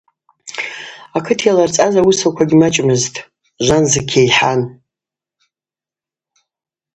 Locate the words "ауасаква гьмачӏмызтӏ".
1.99-3.23